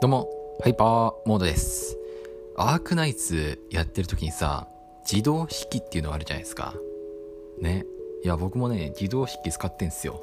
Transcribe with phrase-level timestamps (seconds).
[0.00, 0.30] どうも、
[0.62, 1.98] ハイパーモードです。
[2.56, 4.66] アークナイツやってる時にさ、
[5.04, 6.72] 自動引きっていうのがあるじゃないですか。
[7.60, 7.84] ね。
[8.24, 10.22] いや、僕もね、自動引き使ってんすよ。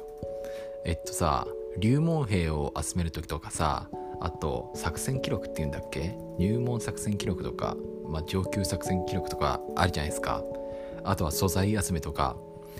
[0.84, 1.46] えっとさ、
[1.78, 6.18] 入門兵を集める時とかさ、あと、作戦記録っていうんだっけ？
[6.38, 7.76] 入門作戦記録とか、
[8.08, 10.42] まあ、上級作戦記録とかあるじゃないですか。
[11.04, 12.36] あとは素材集めとか、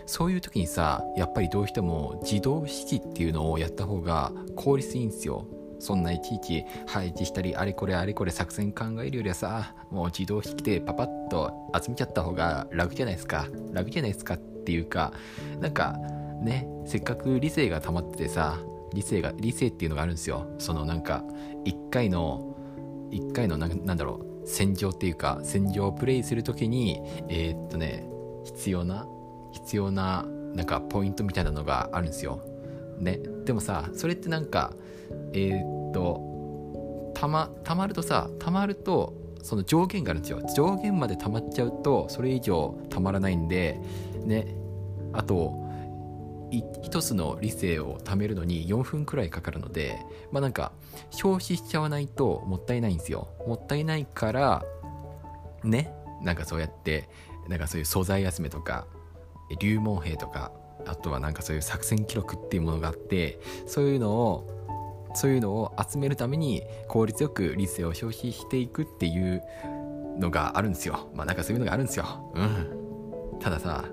[0.06, 5.46] そういう時にさ、やっぱりどうしても自動引きっていうのをやった方が効率いいんですよ。
[5.78, 13.46] そんないちいち配置したりあれこれあれこれ作戦考えるよりはさもう自動引きでパパッと集めちゃった方が楽じゃないですか。
[13.72, 15.12] 楽じゃないですかっていうか
[15.60, 15.96] なんか
[16.42, 18.58] ねせっかく理性が溜まっててさ
[18.92, 20.46] 理性が理性っていうのがあるんですよ。
[20.58, 21.24] そのなんか
[21.64, 22.54] 1回の
[23.10, 28.08] 1回のなんだろう戦場っていうか戦場をプレイする時にえーっとね
[28.44, 29.06] 必要な
[29.52, 30.24] 必要な
[30.54, 32.40] なんかポイントみたいなのがあるんですよ。
[32.98, 33.20] ね。
[33.44, 34.72] でもさそれってなんか
[35.32, 40.40] えーっとたまたまるとさたまるとその上限があるんですよ。
[40.54, 43.80] 上限までたまっちゃうとそれ以上たまらないんで
[44.24, 44.54] ね。
[45.12, 45.66] あと
[46.50, 49.98] い一つの理性を貯めるのに4分くらいかかるので
[50.32, 50.72] まあなんか
[51.10, 53.28] 消費しちゃわないともったいないんですよ。
[53.46, 54.64] もったいないから
[55.64, 55.92] ね。
[56.22, 57.08] なんかそうやって
[57.48, 58.86] なんかそういう素材集めとか
[59.60, 60.52] 入門兵とか
[60.86, 64.46] あとはなんかそういう作戦記録っていうものがあってそういうのを
[65.14, 69.42] そういうのを集めるために効率よく理性を消費していくっていう
[70.18, 71.10] のがあるんですよ。
[71.14, 72.32] まあなんかそういうのがあるんですよ。
[72.34, 73.38] うん。
[73.40, 73.84] たださ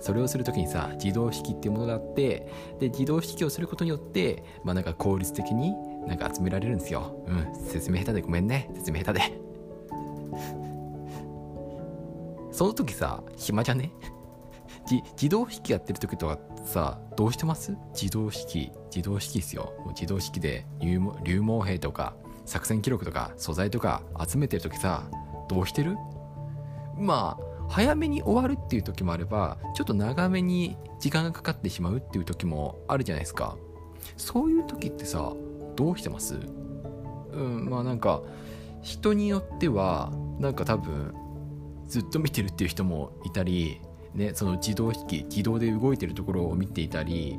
[0.00, 5.74] それをするときにさ自動引きっていうものがあってで自動引きをすることによってまあなんか効率的に
[6.06, 7.24] なんか集められるんですよ。
[7.26, 7.66] うん。
[7.66, 8.70] 説明下手でごめんね。
[8.74, 9.40] 説明下手で。
[12.50, 13.92] その時さ暇じゃね？
[14.90, 17.76] 自動引きやってる時とかさどうしてます？
[17.94, 19.72] 自動引き自動引きですよ。
[19.88, 22.14] 自動引きで入門入門兵とか
[22.46, 25.04] 作戦記録とか素材とか集めてる時さ
[25.48, 25.96] どうしてる？
[26.96, 33.56] まあ早めに終わるっていう時もあればちょっと長めに時間がかかってしまうっていう時もあるじゃないですか。
[34.16, 35.32] そういう時ってさ
[35.76, 36.36] どうしてます？
[37.32, 38.22] うんまあなんか
[38.80, 41.14] 人によってはなんか多分
[41.86, 43.82] ずっと見てるっていう人もいたり
[44.14, 47.36] ね、その自動引き自動で動いてるところを見ていたり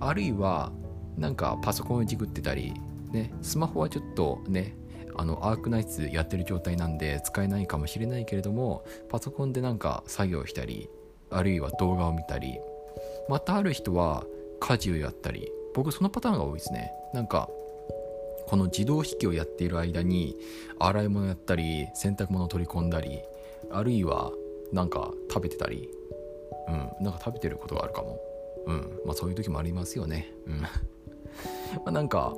[0.00, 0.72] あるいは
[1.16, 2.74] なんかパソコンをいじくってたり、
[3.12, 4.76] ね、スマホはちょっとね
[5.16, 10.90] あのアークナイツやってる状態なんで使えないかもしれないけれどもパソコンでなんか作業したり
[11.30, 12.58] あるいは動画を見たり
[13.28, 14.24] またある人は
[14.60, 16.90] 家事をやったり僕そのパターンが多いですね。
[17.12, 17.48] なんか
[18.46, 20.36] この自動引きをやっている間に
[20.78, 23.20] 洗い物やったり洗濯物を取り込んだり
[23.70, 24.30] あるいは
[24.72, 25.90] なんか食べてたり
[26.68, 28.18] うん、なんか食べてることがあるかも。
[28.66, 30.32] うん、まあそういう時もありますよね。
[30.46, 30.60] うん。
[30.60, 30.68] ま
[31.86, 32.34] あなんか、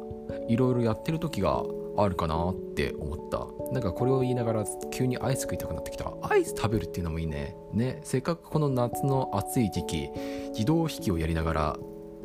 [0.49, 1.65] いろいろやってる時が
[1.97, 3.47] あるかなって思った。
[3.73, 6.13] なんかこれを言いながら急にアイス食いたくなってきた。
[6.23, 7.57] アイス食べるっていうのもいいね。
[7.73, 10.11] ね、せっかくこの夏の暑い時期、
[10.51, 11.77] 自動引きをやりながら、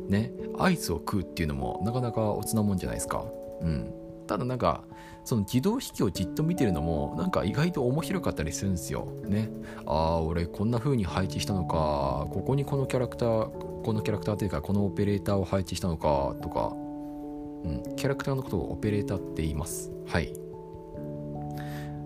[0.08, 3.24] ね、アイスを食うっていうのもなかなかおつなもんじゃないですか。
[3.60, 3.92] うん。
[4.26, 4.84] ただなんか
[5.24, 9.06] その自動引きをじっと見てるのもなんか意外と面白かったりするんですよ。
[9.26, 9.50] ね。
[9.86, 13.48] ああ俺こんな風に配置したのかここにこのキャラクター
[13.82, 19.90] このキャラクターというかこのオペレーターを配置したのかとか、うん、キャラクターのことをオペレーターって言います。
[20.06, 20.32] はい。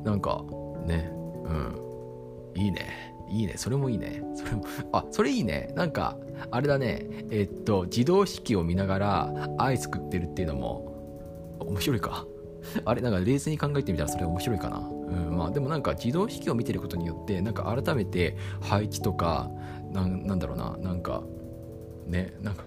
[0.05, 0.45] なんか
[0.87, 1.11] ね
[1.45, 1.89] うん
[2.55, 3.15] いいね。
[3.31, 3.55] いいね。
[3.57, 4.23] それもいいね。
[4.35, 5.73] それも、あ、それいいね。
[5.77, 6.17] なんか、
[6.51, 7.07] あれだね。
[7.31, 12.27] えっと、自動式を見ながらアイス食ってるっていうのも、面白いか。
[12.85, 14.79] あれなんか冷静に考えてみたらそれ面白いかな。
[14.79, 19.51] うん、まあでもなんか自動式を見てることによってなんか改めて配置とか
[19.93, 21.23] なんなんだろうななんか
[22.07, 22.65] ねなんか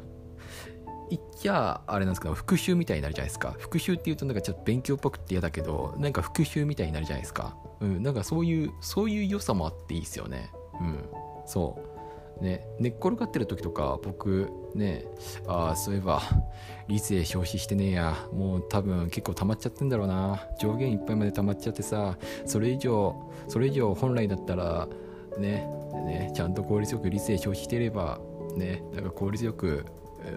[1.10, 3.56] 言っちゃあれなんですけど復習みたいになるじゃないですか。
[3.60, 7.58] 復習っていうとなんかちょっと勉強っぽくって嫌だけどなんか復習みたいになるじゃないですか。
[7.82, 10.52] うんなんかそういうそういう良さもあっていいですよね。
[10.80, 11.04] うん
[11.46, 11.91] そう。
[12.40, 15.06] ね、寝っ転がってる時とか僕ね
[15.48, 16.22] ああそういえば
[16.88, 18.16] 理性消費してねえや。
[18.34, 20.48] もう多分結構溜まっちゃってんだろうな。
[20.60, 23.16] 上限いっぱいまで溜まっちゃってさそれ以上
[23.48, 24.88] それ以上本来だったら
[25.38, 25.68] ね
[26.06, 28.20] ねちゃんと効率よく理性消費していれば
[28.56, 29.86] ねなんか効率よく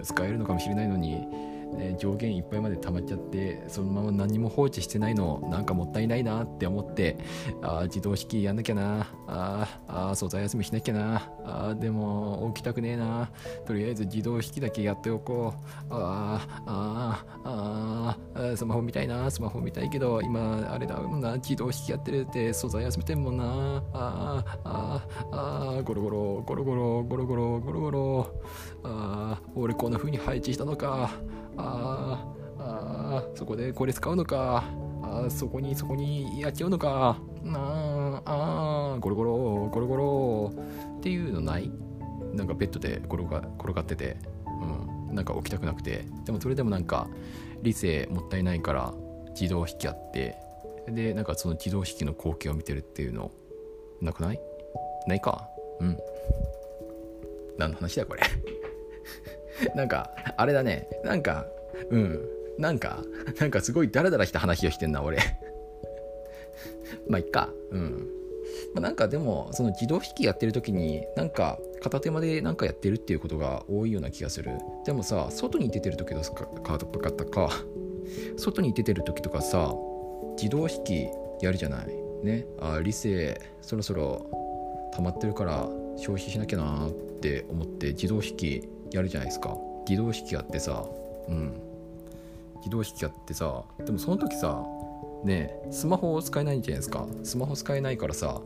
[0.02, 1.26] 使えるのかもしれないのに、
[1.74, 7.18] ね、上限いっぱいまで溜まっちゃってそのまま何も放置してないのなんかもったいないなって思って
[7.62, 13.30] あ自動式やんなきゃなああ素材休みしなきゃなあでも起きたくねえな
[13.66, 28.34] とりあえず自動引きだけやっておこうああああスマホ見たいなスマホ見たいけど今あれだもんな自動引きやってるって素材休めてんもんなああああゴロゴロゴロゴロゴロゴロゴロゴロ
[28.84, 31.10] ああ俺こんな風に配置したのか
[31.56, 32.24] あ
[32.58, 34.64] あああそこでこれ使うのか。
[35.02, 37.18] あそこにそこにやっちゃうのか。
[37.46, 40.52] ああゴロゴロゴロゴロ。
[40.98, 41.70] っていうのない？
[42.32, 44.16] なんかベッドで転が転がってて、
[44.46, 46.06] うん、なんか起きたくなくて。
[46.24, 47.08] でもそれでもなんか
[47.62, 48.94] 理性もったいないから
[49.38, 50.36] 自動引きあって。
[50.88, 53.30] でなんかその自動引きの光景を見てるっていうの
[54.00, 54.40] なくない？
[55.06, 55.48] ないか。
[55.80, 55.98] うん。
[57.58, 58.22] 何の話だこれ。
[59.74, 60.88] なんかあれだね。
[61.04, 61.46] なんか
[61.90, 62.20] うん。
[62.58, 63.02] なんか
[63.40, 65.18] なんかすごいダラダラした話をしてんな俺。
[67.08, 67.50] まあいっか。
[67.70, 68.08] うん。
[68.74, 74.52] まあ、なんかでもその自動引きやってる時になんか片手間でなんかやってるっていうことが多いような気がする。
[74.84, 77.50] でもさ外に出てる時とかカードパカッタか。
[78.36, 79.74] 外に出てる時とかさ
[80.36, 81.08] 自動引き
[81.40, 81.86] やるじゃない？
[82.22, 82.46] ね？
[82.60, 84.26] あ理性そろそろ
[84.94, 86.90] 溜まってるから消費しなきゃなっ
[87.20, 89.56] て思って自動引きやるじゃないですか。
[89.88, 90.84] 自動引きやってさ
[91.28, 91.60] うん。
[92.58, 94.64] 自動引きやってさでもその時さ
[95.24, 97.06] ねスマホを使えないんじゃないですか。
[97.22, 98.40] スマホ使えないからさ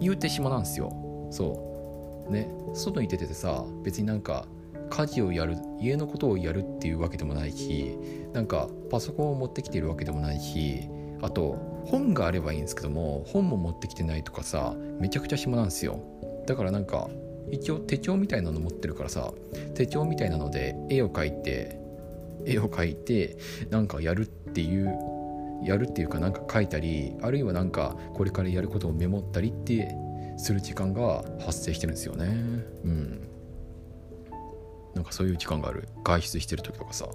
[0.00, 0.92] 言うて暇なんですよ。
[1.30, 2.32] そう。
[2.32, 4.46] ね外に出ててさ別になんか
[4.90, 7.96] 家事をやる家のことをやるっていうわけでもないし
[8.32, 10.82] なんかパソコンを持ってきてるわけでもないし
[11.22, 16.00] あと本があればいいんですけども本も持ってきてないとかさめちゃくちゃ暇なんですよ。
[16.46, 17.08] だからなんか
[17.50, 19.32] 一応手帳みたいなの持ってるからさ
[19.74, 21.78] 手帳みたいなので絵を描いて
[22.44, 23.36] 絵を描いて
[23.70, 24.92] なんかやるっていう
[25.64, 29.94] やるっていうかなんか書いたりあるいはなんかこれからやることをメモったりって
[30.36, 32.26] する時間が発生してるんですよね。
[32.84, 33.28] うん。
[34.94, 35.88] なんかそういう時間がある。
[36.04, 37.06] 外出してる時とかさ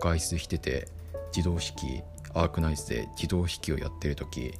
[0.00, 0.88] 外出してて
[1.34, 2.02] 自動式
[2.34, 4.54] アークナイツで自動引きをやってる時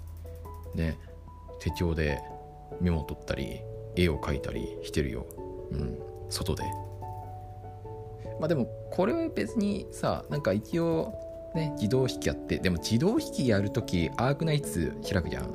[0.75, 0.99] ね
[1.61, 2.21] 手帳で
[2.81, 3.61] メモ取ったり
[3.97, 5.27] 絵を描いたりしてるよ。
[5.71, 5.99] うん。
[6.29, 6.65] 外で。
[8.41, 11.15] まあでもこれは別にさなんか一応
[11.55, 15.51] ね自動引きやってでも自動引きやるときアークナイツ開くじゃん。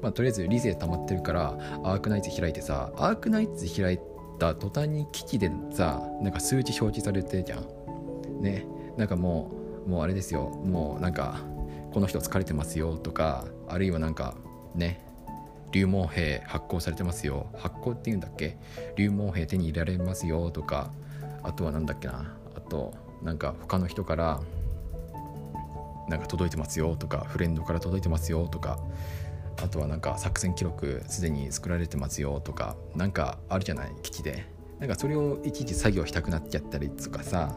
[0.00, 3.98] まあとりあえず理性溜まってるからアークナイツ開いてさアークナイツ開い
[4.38, 8.42] た途端に基地でさなんか数値表示されてじゃん。
[8.42, 8.66] ね。
[8.96, 9.50] なんかも
[9.86, 10.48] うもうあれですよ。
[10.64, 11.40] もうなんか
[11.92, 14.34] この人疲れてますよとかあるいはなんか
[14.74, 15.11] ね。
[15.72, 17.50] 流毛兵発行されてますよ。
[17.56, 18.58] 発行っていうんだっけ？
[18.96, 20.90] 流毛兵手に入れられますよとか。
[21.42, 22.36] あとは何だっけな？
[22.54, 24.40] あとなんか他の人から
[26.08, 27.24] なんか届いてますよとか。
[27.28, 28.78] フレンドから届いてますよとか。
[29.62, 32.76] あとはなんか作戦記録すでに作られてますよとか。
[32.94, 33.92] なんかあるじゃない？
[34.02, 34.44] 基地で。
[34.78, 37.56] なんかそれをいちいち作業したくなっちゃったりとかさ。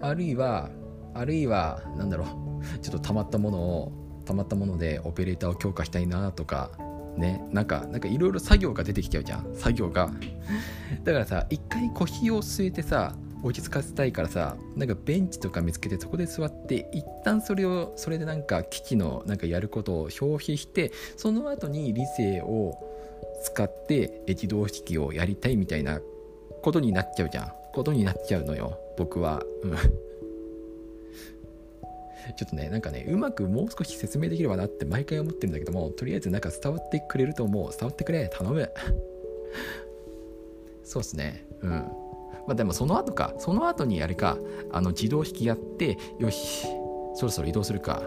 [0.00, 0.68] あるいは
[1.14, 2.78] あるいはなんだろう。
[2.80, 3.92] ちょっとたまったものを
[4.26, 6.70] たまったものでオペレーターを強化したいなとか。
[7.16, 9.54] ねなんかなんかいろいろ作業が出てきちゃうじゃん。
[9.54, 10.10] 作業が。
[11.04, 22.74] だからさ一回腰を据えてさ落ち着かせたいからさなんかベンチとか見つけてそこで座って一旦それをそれでなんか機器のなんかやることを消費してその後に理性を
[23.42, 26.00] 使って自動式をやりたいみたいな
[26.62, 27.52] ことになっちゃうじゃん。
[27.74, 29.42] ことになっちゃうのよ僕は。
[29.62, 29.76] うん。
[32.36, 37.70] ちょっとね、なんかね、うまくもう少し説明できればなって毎回思ってるんだけども、とりあえずなんか伝わってくれると思う。
[37.70, 38.70] 伝わってくれ、頼む。
[40.82, 41.46] そうっすね。
[41.60, 41.70] うん。
[42.46, 44.38] まあでもその後か、その後にあれか、
[44.72, 46.66] あの自動引きやって、よし、
[47.14, 48.02] そろそろ移動するか。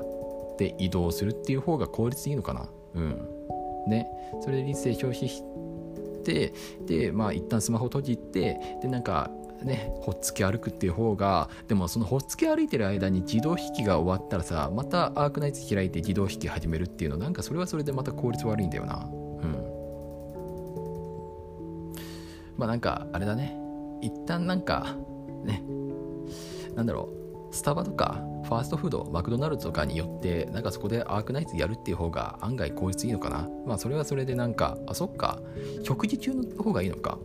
[0.57, 2.69] で、移動するっていう方が効率いいのかな。
[2.95, 3.29] うん。
[3.87, 4.07] ね。
[4.41, 5.43] それで理性消費し
[6.23, 6.53] て、
[6.85, 9.31] で、まあ一旦スマホ閉じて、で、なんか、
[9.67, 19.05] ね、ほっつき歩くっていう方がでもそのほっつき歩いてる間に自動引きが終わったらさまたアークナイツ開いて自動引き始めるっていうのなんかそれはそれでまた効率悪いんだよな。
[19.05, 19.77] うん。
[22.57, 23.55] まあなんかあれだね。
[24.01, 24.95] 一旦なんか
[25.43, 25.63] ね。
[26.75, 27.09] なんだろ
[27.51, 27.55] う。
[27.55, 33.49] スタバとかファーストフードマクドナルドとかによってなんかそこでアークナイツやるっていう方が案外効率いいのかな。
[33.65, 35.39] まあそれはそれでなんかあそっか。
[35.83, 37.17] 食事中の方がいいのか。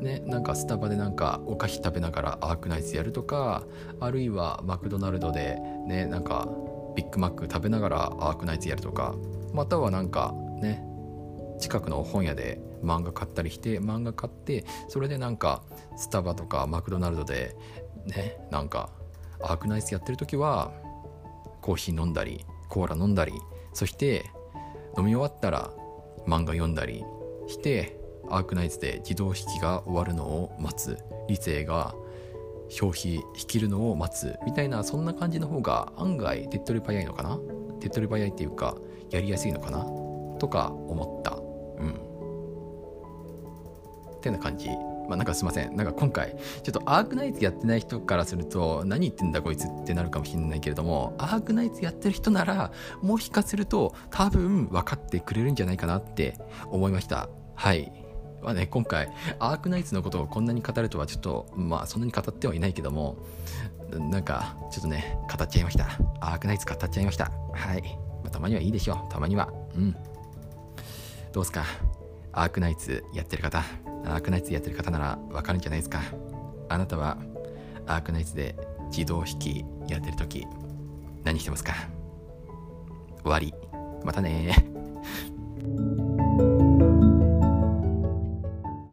[0.00, 3.64] ね、なんかスタバでなんかお菓子食べながらアークナイツやるとか
[4.00, 6.48] あるいはマクドナルドでねなんか
[6.94, 9.14] ビッグマック食べながらアークナイツやるとか
[9.52, 10.84] またはなんかね
[11.58, 15.62] 近くの本屋で漫画買ったりして漫画買ってそれでなんか
[15.96, 17.56] スタバとかマクドナルドで
[18.06, 18.90] ねなんか
[19.40, 20.72] アークナイツやってる時は
[21.62, 23.32] コーヒー飲んだりコーラ飲んだり
[23.72, 24.24] そして
[24.98, 25.70] 飲み終わったら
[26.26, 27.04] 漫画読んだり
[27.46, 31.94] してアークナイツで自動引きが終わるのを待つ理性が
[32.68, 37.38] 消費引きるのを待つみたいなそんな感じの方が案外手っ取り早いのかな？
[37.80, 38.76] 手っ取り早いっていうか
[39.10, 39.84] やりやすいのかな？
[40.38, 41.36] とか思った
[41.82, 41.90] うん
[44.16, 44.70] ってな感じ
[45.06, 45.76] まあなんかすいません。
[45.76, 56.38] なんか今回、ちょっとアークナイツやってない人からすると、何言ってんだこいつってなるかもしれないけれども、アークナイツやってる人なら、もしかすると多分分かってくれるんじゃないかなって
[56.70, 57.28] 思いました。
[57.54, 57.92] はい。
[58.44, 63.16] まあね、今回、アークナイツのことをこんなに語るとはちょっと、まあそんなに語ってはいないけども、
[63.90, 65.86] なんか、ちょっとね、語っちゃいました。
[66.20, 67.30] アークナイツ語っちゃいました。
[67.52, 67.82] はい。
[68.22, 69.12] まあ、たまにはいいでしょう。
[69.12, 69.50] たまには。
[69.74, 69.96] うん。
[71.32, 71.64] どうすか？
[72.32, 73.64] アークナイツやってる方、
[74.04, 76.00] アークナイツやってる方ならわかるんじゃないですか？
[76.68, 77.16] あなたは
[77.86, 78.56] アークナイツで
[78.90, 80.46] 自動引きやってる時
[81.24, 81.72] 何してますか？
[83.22, 83.54] 終わり。
[84.04, 84.73] またね